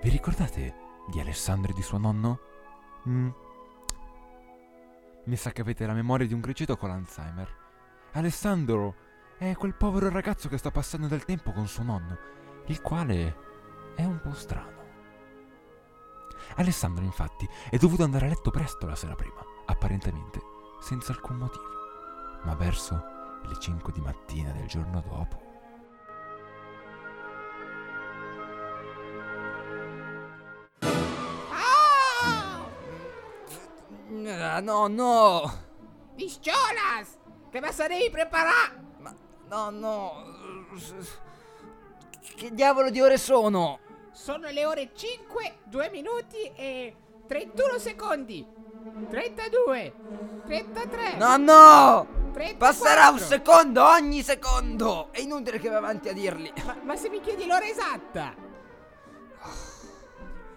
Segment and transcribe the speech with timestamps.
[0.00, 0.74] Vi ricordate
[1.08, 2.38] di Alessandro e di suo nonno?
[3.08, 3.28] Mm.
[5.24, 7.56] Mi sa che avete la memoria di un criceto con l'Alzheimer.
[8.12, 8.94] Alessandro
[9.38, 12.16] è quel povero ragazzo che sta passando del tempo con suo nonno,
[12.66, 13.36] il quale
[13.96, 14.76] è un po' strano.
[16.54, 20.40] Alessandro, infatti, è dovuto andare a letto presto la sera prima, apparentemente
[20.80, 21.66] senza alcun motivo.
[22.44, 23.02] Ma verso
[23.42, 25.47] le 5 di mattina del giorno dopo.
[34.30, 35.66] Ah, no, no!
[36.14, 37.16] Pisciolas!
[37.50, 38.84] Che massa devi preparare?
[38.98, 39.14] Ma
[39.48, 40.24] no, no.
[42.36, 43.78] Che diavolo di ore sono?
[44.12, 46.94] Sono le ore 5, 2 minuti e
[47.26, 48.46] 31 secondi.
[49.08, 49.94] 32,
[50.44, 51.16] 33.
[51.16, 52.06] No, no!
[52.32, 52.56] 34.
[52.56, 55.08] Passerà un secondo ogni secondo!
[55.10, 56.52] È inutile che vai avanti a dirli.
[56.66, 58.34] Ma, ma se mi chiedi l'ora esatta?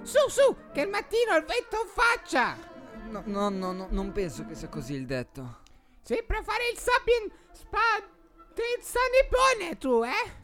[0.02, 2.70] Su, su, che il mattino il vento in faccia!
[3.11, 5.59] No, no, no, no, non penso che sia così il detto.
[6.01, 10.39] Sempre a fare il sapien spadenza nippone tu, eh?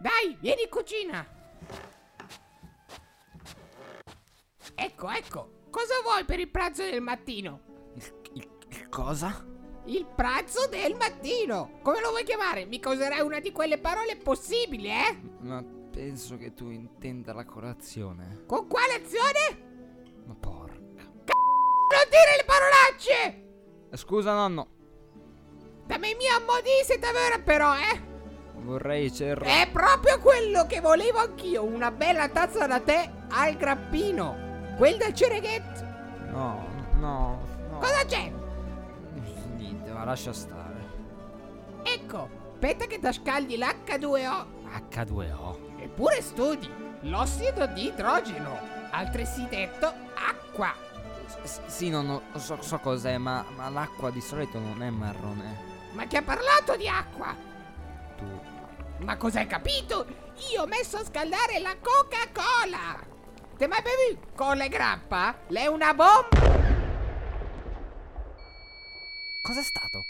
[0.00, 1.26] Dai, vieni in cucina.
[4.74, 5.52] Ecco, ecco.
[5.70, 7.60] Cosa vuoi per il pranzo del mattino?
[7.94, 9.44] Il, il- il cosa?
[9.84, 11.78] Il pranzo del mattino!
[11.82, 12.64] Come lo vuoi chiamare?
[12.66, 15.18] Mica userai una di quelle parole possibili, eh?
[15.40, 18.42] Ma penso che tu intenda la colazione.
[18.46, 19.66] Con quale azione?
[20.26, 20.67] Ma porca.
[22.08, 23.96] Dire le parolacce!
[23.96, 24.68] Scusa, nonno.
[25.86, 28.06] Dammi mia modiseta vera però, eh?
[28.56, 29.40] Vorrei cer...
[29.40, 34.74] È proprio quello che volevo anch'io, una bella tazza da tè al grappino.
[34.76, 35.84] Quel del cereghetto.
[36.30, 37.78] No, no, no.
[37.78, 38.30] Cosa c'è?
[39.56, 40.86] Niente, ma lascia stare.
[41.82, 44.46] Ecco, aspetta che ti scaldi l'H2O.
[44.90, 45.80] H2O.
[45.80, 46.70] Eppure studi
[47.02, 48.58] l'ossido di idrogeno,
[48.90, 50.74] altresì detto acqua.
[51.42, 55.66] S- sì, nonno, so, so cos'è, ma, ma l'acqua di solito non è marrone.
[55.92, 57.34] Ma chi ha parlato di acqua?
[58.16, 58.40] Tu.
[58.98, 60.06] Ma cosa hai capito?
[60.52, 63.06] Io ho messo a scaldare la Coca-Cola!
[63.56, 65.36] Te mai bevi cola e grappa?
[65.48, 66.28] Lei è una bomba!
[69.42, 70.04] Cos'è stato?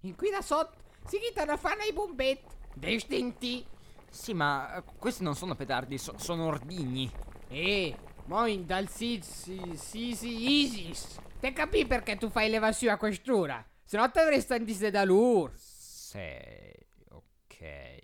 [0.00, 3.66] In qui da sotto si chitarra fanno i bombetti distinti.
[4.10, 7.10] Sì, ma eh, questi non sono petardi, so- sono ordigni.
[7.48, 7.94] Eh,
[8.26, 11.18] mo in dal si si si si Isis.
[11.40, 13.64] Te capì perché tu fai l'evasione a questura?
[13.84, 16.08] Se no ti avresti andisse da l'URSS.
[16.10, 16.74] Sei.
[17.10, 17.98] Ok.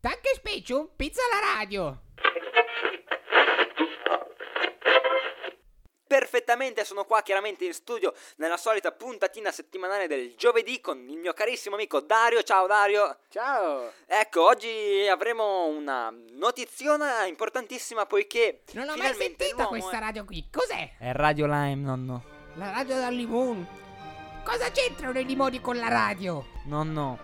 [0.00, 2.00] Tanche specie, pizza alla radio.
[6.54, 11.32] Perfettamente, sono qua chiaramente in studio nella solita puntatina settimanale del giovedì con il mio
[11.32, 12.44] carissimo amico Dario.
[12.44, 13.16] Ciao Dario.
[13.28, 13.90] Ciao.
[14.06, 19.12] Ecco, oggi avremo una notiziona importantissima poiché Non l'ho mai
[19.52, 20.46] l'uomo questa è- radio qui.
[20.48, 20.92] Cos'è?
[20.96, 22.22] È Radio Lime, nonno.
[22.54, 23.66] La radio dal limone.
[24.44, 26.46] Cosa c'entrano i limoni con la radio?
[26.66, 27.18] Nonno,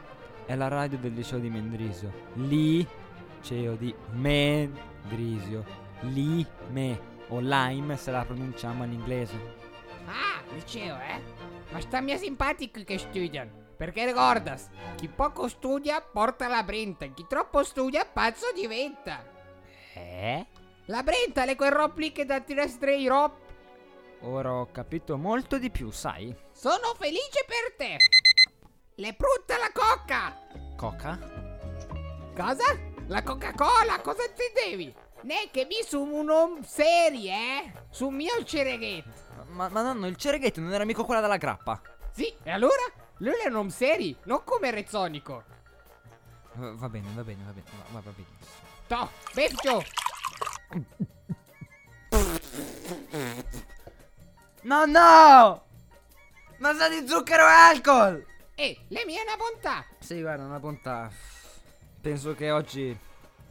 [0.44, 2.12] è la radio del liceo di Mendrisio.
[2.34, 5.64] Liceo di Mendrisio.
[6.00, 9.36] Lime o Lime se la pronunciamo in inglese.
[10.06, 11.22] Ah, liceo, eh?
[11.70, 13.68] Ma sta mia simpatico che studiano.
[13.76, 19.24] Perché ricordas, chi poco studia porta la brenta, chi troppo studia pazzo diventa.
[19.94, 20.46] Eh?
[20.86, 23.32] La brenta è quel rob lì che da tirare i rob.
[24.22, 26.34] Ora ho capito molto di più, sai?
[26.52, 27.97] Sono felice per te.
[28.97, 30.36] Le prutta la coca.
[30.76, 31.18] Coca?
[32.36, 32.78] Cosa?
[33.06, 34.94] La Coca-Cola, cosa intendevi?
[35.22, 37.72] Ne che mi su un serie, eh?
[37.91, 39.08] Su un mio cereghetto.
[39.50, 41.81] Ma, ma nonno, il cereghetto non era mica quella della grappa.
[42.12, 42.82] Sì, e allora?
[43.19, 45.44] Lui è un home serie, non come Rezzonico.
[46.54, 48.59] Va va bene, va bene, va bene, va, va- va benissimo.
[48.86, 49.82] To, Beffio,
[54.62, 55.64] No, no!
[56.59, 58.26] Ma sa di zucchero e alcol!
[58.54, 59.84] e le mie è una bontà.
[59.98, 61.10] Sì, guarda, una bontà.
[62.00, 62.95] Penso che oggi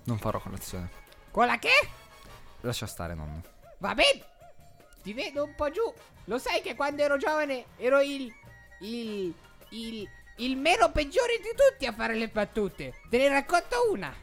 [0.03, 0.98] non farò colazione.
[1.31, 1.89] Con la che?
[2.61, 3.41] Lascia stare, nonno.
[3.77, 4.23] Va bene.
[5.01, 5.93] Ti vedo un po' giù.
[6.25, 8.33] Lo sai che quando ero giovane ero il...
[8.81, 9.33] il...
[9.69, 10.09] il...
[10.37, 13.01] il meno peggiore di tutti a fare le battute.
[13.09, 14.13] Te ne racconto una.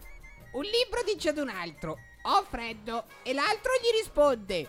[0.53, 1.99] Un libro dice ad un altro.
[2.23, 3.05] Ho freddo.
[3.23, 4.69] E l'altro gli risponde.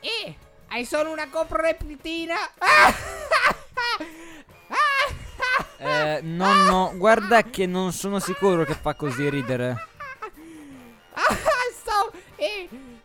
[0.00, 0.36] E...
[0.68, 2.34] hai solo una coproreplitina?
[5.78, 9.88] Eh, nonno, guarda che non sono sicuro che fa così ridere.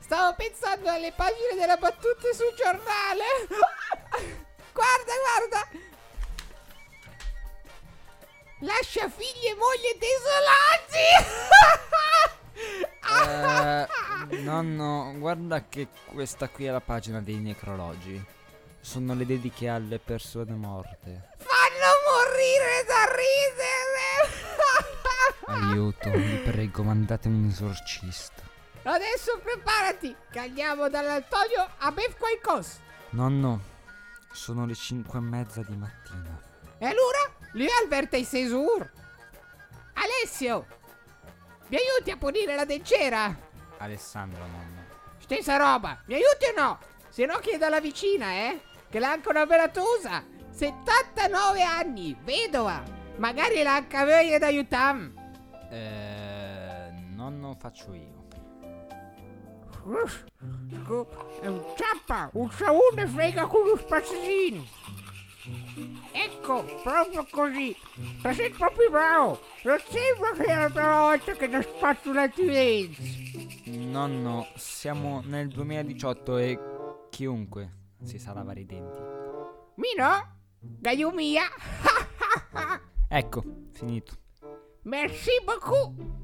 [0.10, 3.46] Stavo pensando alle pagine delle battute sul giornale.
[4.74, 5.70] guarda, guarda.
[8.62, 11.06] Lascia figli e moglie desolati.
[13.12, 13.88] Eh,
[15.18, 18.24] guarda che questa qui è la pagina dei necrologi.
[18.80, 21.30] Sono le dediche alle persone morte.
[21.38, 24.30] Fanno morire da ridere!
[25.48, 28.49] Aiuto, vi prego, mandate un esorcista.
[28.84, 32.80] Adesso preparati, che andiamo dall'Antonio a bev qualcosa.
[33.10, 33.62] Nonno,
[34.32, 36.42] sono le 5 e mezza di mattina.
[36.78, 37.18] E allora?
[37.54, 38.90] Lui Albert e Sesur.
[39.94, 40.66] Alessio,
[41.68, 43.36] mi aiuti a pulire la dencera?
[43.80, 44.88] Alessandro, nonno.
[45.20, 46.80] Stessa roba, mi aiuti o no?
[47.10, 48.62] Se no chiedo alla vicina, eh?
[48.90, 50.24] Che l'ha anche una bella tosa.
[50.52, 52.82] 79 anni, vedova.
[53.18, 55.14] Magari l'ha anche voglia di aiutarmi.
[55.70, 58.19] Eh, nonno faccio io.
[61.42, 64.66] È un ciappa, un saune frega con lo spazzino.
[66.12, 67.76] Ecco, proprio così.
[68.22, 69.40] Ma sei proprio bravo.
[69.64, 72.98] Non sembra che è la prima volta che da spazzolati Lenz.
[73.66, 76.60] Nonno, siamo nel 2018 e
[77.10, 77.74] chiunque
[78.04, 79.02] si sa lavare i denti.
[79.76, 80.38] Mi no?
[80.60, 81.44] Gaio mia.
[83.12, 83.44] Ecco,
[83.74, 84.14] finito.
[84.84, 86.19] Merci beaucoup.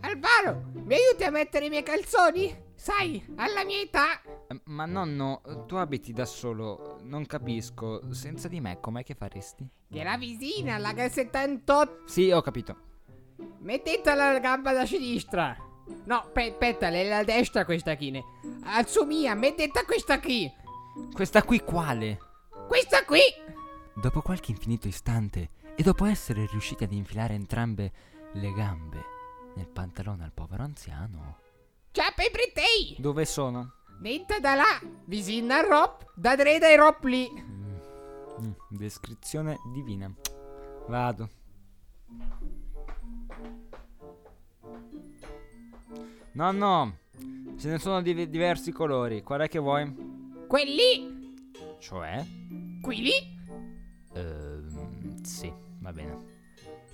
[0.00, 2.62] Alvaro, mi aiuti a mettere i miei calzoni?
[2.74, 4.20] Sai, alla mia età.
[4.48, 8.12] Eh, Ma nonno, tu abiti da solo, non capisco.
[8.12, 9.66] Senza di me com'è che faresti?
[9.90, 12.02] Che la vicina, la che 78.
[12.06, 12.76] Sì, ho capito.
[13.60, 15.56] Mettete la gamba da sinistra.
[16.04, 18.10] No, pe- aspetta, è la destra questa qui.
[18.10, 18.24] ne.
[18.64, 20.50] Alzo mia, mettete questa qui.
[21.12, 22.18] Questa qui quale?
[22.68, 23.20] Questa qui.
[23.94, 27.92] Dopo qualche infinito istante e dopo essere riusciti ad infilare entrambe
[28.32, 29.12] le gambe
[29.54, 31.38] nel pantalone al povero anziano.
[31.92, 32.96] Ciao, Pebritei.
[32.98, 33.72] Dove sono?
[34.00, 37.30] Metta da là, vicino al Rop, da dre dai Rop lì.
[37.30, 40.12] Mm, descrizione divina.
[40.88, 41.28] Vado.
[46.32, 46.96] No, no.
[47.56, 49.22] Ce ne sono di- diversi colori.
[49.22, 49.94] Qual è che vuoi?
[50.48, 51.32] Quelli,
[51.78, 52.24] Cioè?
[52.80, 53.12] qui lì.
[54.14, 56.32] Ehm, sì, va bene.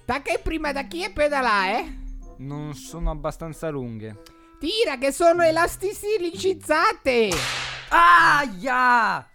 [0.05, 1.99] Tacca prima da chi e poi da là, eh.
[2.41, 4.23] Non sono abbastanza lunghe.
[4.59, 7.29] Tira che sono elasticicizzate.
[7.91, 9.31] Aia!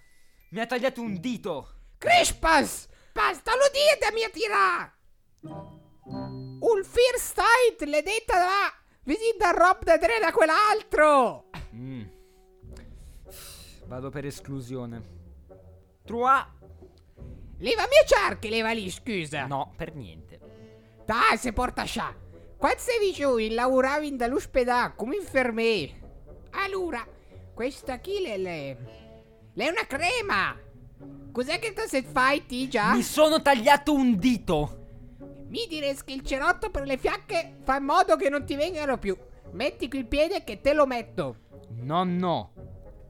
[0.49, 1.69] Mi ha tagliato un dito.
[1.99, 4.91] Crispas, basta lo dire mia tira.
[5.41, 8.73] Un first sight, le detta.
[9.03, 11.51] Vicino al Rob da dre da quell'altro.
[11.75, 12.05] Mm.
[13.85, 15.13] Vado per esclusione.
[16.03, 16.43] Trois.
[17.59, 19.45] Leva mia ciarche, leva lì, scusa.
[19.45, 20.39] No, per niente.
[21.05, 22.23] Dai, se porta scià.
[22.65, 25.99] Quando sei giù, lavoravi dall'ospedale come infermiere.
[26.53, 27.05] Allora,
[27.53, 28.77] questa qui le, le...
[29.53, 30.59] Lei è una crema.
[31.31, 32.95] Cos'è che te se fai, ti già?
[32.95, 34.79] Mi sono tagliato un dito.
[35.47, 38.97] Mi diresti che il cerotto per le fiacche fa in modo che non ti vengano
[38.97, 39.15] più.
[39.51, 41.35] Metti qui il piede che te lo metto.
[41.81, 42.53] No, no.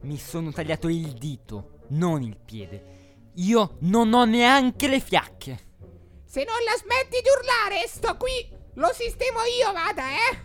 [0.02, 3.30] Mi sono tagliato il dito, non il piede.
[3.36, 5.58] Io non ho neanche le fiacche.
[6.26, 8.55] Se non la smetti di urlare, sto qui.
[8.78, 10.44] Lo sistemo io, vada, eh?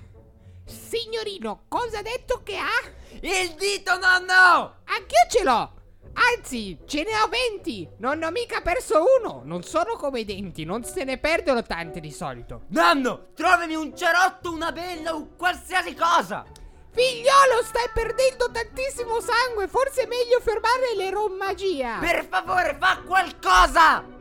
[0.65, 2.89] Signorino, cosa ha detto che ha?
[3.19, 4.77] Il dito, nonno!
[4.85, 5.73] Anch'io ce l'ho!
[6.13, 7.89] Anzi, ce ne ho 20!
[7.97, 9.41] Non ho mica perso uno!
[9.43, 12.61] Non sono come i denti, non se ne perdono tante di solito.
[12.69, 16.45] Nonno, trovami un cerotto, una bella o qualsiasi cosa!
[16.89, 19.67] Figliolo, stai perdendo tantissimo sangue!
[19.67, 21.97] Forse è meglio fermare l'eromagia!
[21.99, 24.19] Per favore, fa qualcosa!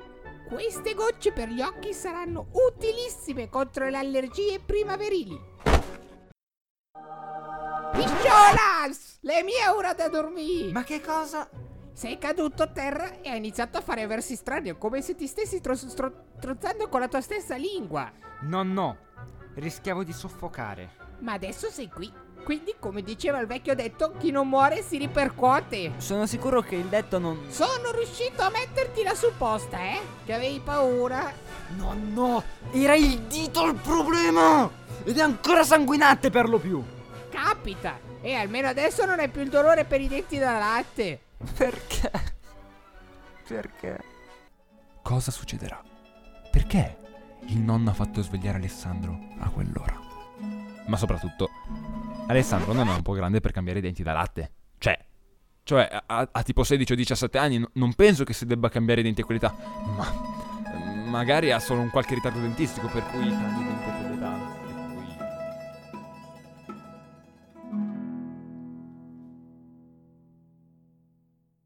[0.51, 5.41] Queste gocce per gli occhi saranno utilissime contro le allergie primaverili.
[7.93, 9.19] Picciolas!
[9.21, 10.73] Le mie ora da dormire!
[10.73, 11.49] Ma che cosa?
[11.93, 15.61] Sei caduto a terra e hai iniziato a fare versi strani, come se ti stessi
[15.61, 18.11] tro- stro- strozzando con la tua stessa lingua.
[18.41, 18.97] No, no.
[19.55, 20.97] Rischiavo di soffocare.
[21.21, 22.13] Ma adesso sei qui.
[22.45, 25.93] Quindi, come diceva il vecchio detto, chi non muore si ripercuote.
[25.99, 27.47] Sono sicuro che il detto non...
[27.51, 30.01] Sono riuscito a metterti la supposta, eh?
[30.25, 31.33] Che avevi paura.
[31.77, 32.43] No, no!
[32.73, 34.69] Era il dito il problema!
[35.05, 36.83] Ed è ancora sanguinante per lo più!
[37.31, 37.99] Capita!
[38.21, 41.21] E almeno adesso non hai più il dolore per i denti da latte.
[41.57, 42.11] Perché?
[43.47, 44.05] Perché?
[45.03, 45.83] Cosa succederà?
[46.51, 46.97] Perché
[47.47, 49.99] il nonno ha fatto svegliare Alessandro a quell'ora?
[50.87, 51.49] Ma soprattutto,
[52.31, 54.53] Alessandro non è un po' grande per cambiare i denti da latte.
[54.79, 54.99] Cioè,
[55.65, 59.01] cioè a, a tipo 16 o 17 anni n- non penso che si debba cambiare
[59.01, 59.55] i denti a quell'età.
[59.97, 64.00] Ma magari ha solo un qualche ritardo dentistico per cui taglia i denti